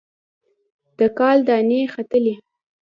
د 0.97 0.99
کال 1.17 1.37
دانې 1.47 1.81
ختلي 1.93 2.33